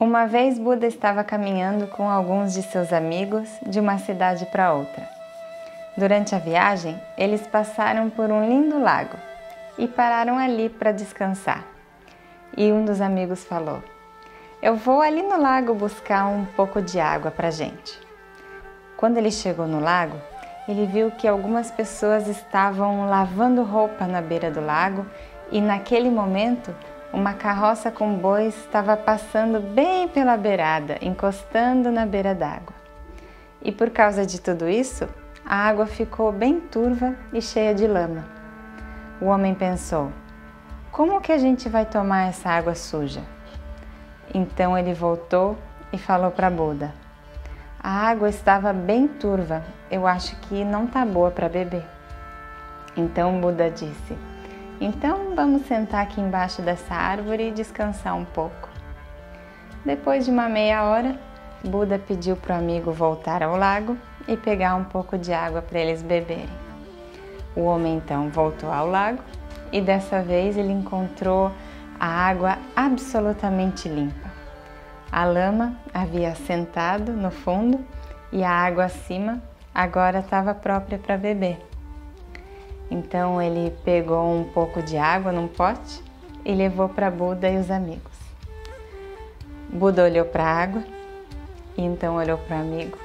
Uma 0.00 0.26
vez 0.26 0.56
Buda 0.60 0.86
estava 0.86 1.24
caminhando 1.24 1.88
com 1.88 2.08
alguns 2.08 2.54
de 2.54 2.62
seus 2.62 2.92
amigos 2.92 3.48
de 3.66 3.80
uma 3.80 3.98
cidade 3.98 4.46
para 4.46 4.72
outra. 4.72 5.08
Durante 5.96 6.36
a 6.36 6.38
viagem, 6.38 7.02
eles 7.16 7.44
passaram 7.48 8.08
por 8.08 8.30
um 8.30 8.48
lindo 8.48 8.78
lago 8.78 9.16
e 9.76 9.88
pararam 9.88 10.38
ali 10.38 10.68
para 10.68 10.92
descansar. 10.92 11.64
E 12.56 12.70
um 12.70 12.84
dos 12.84 13.00
amigos 13.00 13.42
falou: 13.42 13.82
Eu 14.62 14.76
vou 14.76 15.02
ali 15.02 15.20
no 15.20 15.42
lago 15.42 15.74
buscar 15.74 16.26
um 16.26 16.44
pouco 16.44 16.80
de 16.80 17.00
água 17.00 17.32
para 17.32 17.50
gente. 17.50 17.98
Quando 18.96 19.16
ele 19.16 19.32
chegou 19.32 19.66
no 19.66 19.80
lago, 19.80 20.16
ele 20.68 20.86
viu 20.86 21.10
que 21.10 21.26
algumas 21.26 21.72
pessoas 21.72 22.28
estavam 22.28 23.10
lavando 23.10 23.64
roupa 23.64 24.06
na 24.06 24.22
beira 24.22 24.48
do 24.48 24.60
lago 24.60 25.04
e 25.50 25.60
naquele 25.60 26.08
momento 26.08 26.72
uma 27.12 27.32
carroça 27.32 27.90
com 27.90 28.14
bois 28.14 28.56
estava 28.56 28.96
passando 28.96 29.60
bem 29.60 30.08
pela 30.08 30.36
beirada, 30.36 30.98
encostando 31.00 31.90
na 31.90 32.04
beira 32.04 32.34
d'água. 32.34 32.74
E 33.62 33.72
por 33.72 33.90
causa 33.90 34.26
de 34.26 34.40
tudo 34.40 34.68
isso, 34.68 35.08
a 35.44 35.56
água 35.56 35.86
ficou 35.86 36.30
bem 36.30 36.60
turva 36.60 37.16
e 37.32 37.40
cheia 37.40 37.74
de 37.74 37.86
lama. 37.86 38.26
O 39.20 39.26
homem 39.26 39.54
pensou: 39.54 40.12
como 40.90 41.20
que 41.20 41.32
a 41.32 41.38
gente 41.38 41.68
vai 41.68 41.86
tomar 41.86 42.28
essa 42.28 42.50
água 42.50 42.74
suja? 42.74 43.22
Então 44.34 44.76
ele 44.76 44.92
voltou 44.92 45.56
e 45.92 45.98
falou 45.98 46.30
para 46.30 46.50
Buda: 46.50 46.92
A 47.78 48.08
água 48.08 48.28
estava 48.28 48.72
bem 48.72 49.08
turva, 49.08 49.62
eu 49.90 50.06
acho 50.06 50.36
que 50.40 50.64
não 50.64 50.84
está 50.84 51.04
boa 51.04 51.30
para 51.30 51.48
beber. 51.48 51.84
Então 52.96 53.40
Buda 53.40 53.70
disse: 53.70 54.16
Então 54.80 55.34
vamos 55.34 55.66
sentar 55.66 56.04
aqui 56.04 56.20
embaixo 56.20 56.62
dessa 56.62 56.94
árvore 56.94 57.48
e 57.48 57.52
descansar 57.52 58.16
um 58.16 58.24
pouco. 58.24 58.68
Depois 59.84 60.24
de 60.24 60.30
uma 60.30 60.48
meia 60.48 60.84
hora, 60.84 61.18
Buda 61.64 61.98
pediu 61.98 62.36
para 62.36 62.54
o 62.54 62.58
amigo 62.58 62.92
voltar 62.92 63.42
ao 63.42 63.56
lago 63.56 63.96
e 64.28 64.36
pegar 64.36 64.76
um 64.76 64.84
pouco 64.84 65.18
de 65.18 65.32
água 65.32 65.60
para 65.60 65.80
eles 65.80 66.02
beberem. 66.02 66.48
O 67.56 67.62
homem 67.62 67.96
então 67.96 68.28
voltou 68.28 68.70
ao 68.70 68.86
lago 68.86 69.20
e 69.72 69.80
dessa 69.80 70.22
vez 70.22 70.56
ele 70.56 70.72
encontrou 70.72 71.50
a 71.98 72.06
água 72.06 72.56
absolutamente 72.76 73.88
limpa. 73.88 74.30
A 75.10 75.24
lama 75.24 75.74
havia 75.92 76.30
assentado 76.30 77.12
no 77.12 77.32
fundo 77.32 77.84
e 78.30 78.44
a 78.44 78.50
água 78.50 78.84
acima 78.84 79.42
agora 79.74 80.20
estava 80.20 80.54
própria 80.54 80.98
para 80.98 81.16
beber. 81.16 81.67
Então 82.90 83.40
ele 83.40 83.70
pegou 83.84 84.34
um 84.34 84.44
pouco 84.44 84.82
de 84.82 84.96
água 84.96 85.30
num 85.30 85.48
pote 85.48 86.02
e 86.44 86.54
levou 86.54 86.88
para 86.88 87.10
Buda 87.10 87.48
e 87.48 87.58
os 87.58 87.70
amigos. 87.70 88.16
Buda 89.68 90.04
olhou 90.04 90.24
para 90.24 90.44
a 90.44 90.62
água 90.62 90.82
e 91.76 91.82
então 91.82 92.16
olhou 92.16 92.38
para 92.38 92.56
o 92.56 92.60
amigo 92.60 92.98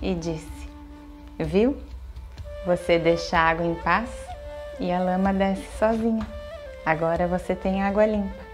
e 0.00 0.14
disse: 0.14 0.68
Viu? 1.38 1.76
Você 2.64 2.98
deixa 2.98 3.38
a 3.38 3.48
água 3.48 3.64
em 3.64 3.74
paz 3.74 4.10
e 4.78 4.92
a 4.92 5.00
lama 5.00 5.32
desce 5.32 5.66
sozinha. 5.78 6.26
Agora 6.84 7.26
você 7.26 7.54
tem 7.54 7.82
água 7.82 8.06
limpa. 8.06 8.48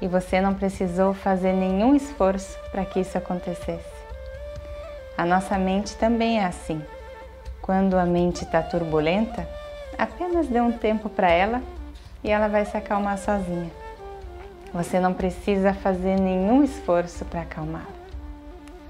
E 0.00 0.06
você 0.06 0.40
não 0.40 0.54
precisou 0.54 1.12
fazer 1.12 1.52
nenhum 1.52 1.94
esforço 1.94 2.58
para 2.70 2.84
que 2.84 3.00
isso 3.00 3.18
acontecesse. 3.18 3.98
A 5.16 5.24
nossa 5.24 5.58
mente 5.58 5.96
também 5.96 6.38
é 6.38 6.44
assim. 6.44 6.82
Quando 7.60 7.96
a 7.96 8.06
mente 8.06 8.44
está 8.44 8.62
turbulenta, 8.62 9.48
apenas 9.98 10.46
dê 10.46 10.60
um 10.60 10.72
tempo 10.72 11.08
para 11.08 11.30
ela 11.30 11.62
e 12.22 12.30
ela 12.30 12.48
vai 12.48 12.64
se 12.64 12.76
acalmar 12.76 13.18
sozinha. 13.18 13.70
Você 14.72 15.00
não 15.00 15.12
precisa 15.12 15.74
fazer 15.74 16.18
nenhum 16.20 16.62
esforço 16.62 17.24
para 17.24 17.40
acalmá-la. 17.42 17.86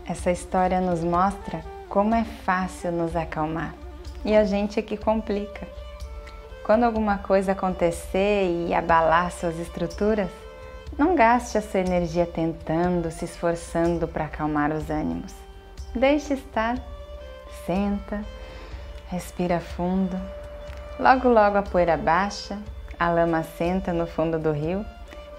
Essa 0.07 0.31
história 0.31 0.81
nos 0.81 1.03
mostra 1.03 1.65
como 1.89 2.15
é 2.15 2.25
fácil 2.25 2.93
nos 2.93 3.17
acalmar 3.17 3.75
e 4.25 4.35
a 4.37 4.45
gente 4.45 4.79
é 4.79 4.83
que 4.83 4.97
complica. 4.97 5.67
Quando 6.65 6.85
alguma 6.85 7.19
coisa 7.19 7.53
acontecer 7.53 8.67
e 8.69 8.75
abalar 8.75 9.33
suas 9.33 9.59
estruturas, 9.59 10.29
não 10.99 11.15
gaste 11.15 11.57
a 11.57 11.63
sua 11.63 11.81
energia 11.81 12.27
tentando, 12.27 13.11
se 13.11 13.25
esforçando 13.25 14.07
para 14.07 14.25
acalmar 14.25 14.73
os 14.73 14.91
ânimos. 14.91 15.33
Deixe 15.95 16.35
estar, 16.35 16.77
senta, 17.65 18.23
respira 19.09 19.61
fundo. 19.61 20.19
Logo, 20.99 21.29
logo 21.29 21.59
a 21.59 21.63
poeira 21.63 21.97
baixa, 21.97 22.59
a 22.99 23.09
lama 23.09 23.43
senta 23.43 23.93
no 23.93 24.07
fundo 24.07 24.39
do 24.39 24.53
rio 24.53 24.85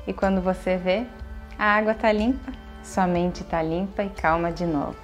e 0.08 0.14
quando 0.14 0.42
você 0.42 0.78
vê, 0.78 1.06
a 1.58 1.76
água 1.76 1.92
está 1.92 2.12
limpa 2.12 2.52
sua 2.84 3.06
mente 3.06 3.44
está 3.44 3.62
limpa 3.62 4.04
e 4.04 4.10
calma 4.10 4.52
de 4.52 4.66
novo. 4.66 4.98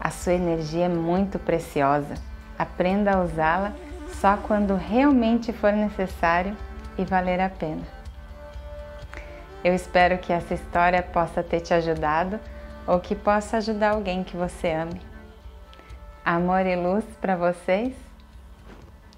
A 0.00 0.10
sua 0.10 0.34
energia 0.34 0.86
é 0.86 0.88
muito 0.88 1.38
preciosa. 1.38 2.14
Aprenda 2.58 3.12
a 3.12 3.22
usá-la 3.22 3.72
só 4.20 4.36
quando 4.36 4.74
realmente 4.76 5.52
for 5.52 5.72
necessário 5.72 6.56
e 6.96 7.04
valer 7.04 7.40
a 7.40 7.50
pena. 7.50 7.82
Eu 9.62 9.74
espero 9.74 10.16
que 10.18 10.32
essa 10.32 10.54
história 10.54 11.02
possa 11.02 11.42
ter 11.42 11.60
te 11.60 11.74
ajudado 11.74 12.38
ou 12.86 13.00
que 13.00 13.14
possa 13.14 13.56
ajudar 13.56 13.90
alguém 13.90 14.22
que 14.22 14.36
você 14.36 14.70
ame. 14.70 15.00
Amor 16.24 16.64
e 16.64 16.76
luz 16.76 17.04
para 17.20 17.36
vocês. 17.36 18.05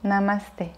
Namaste. 0.03 0.73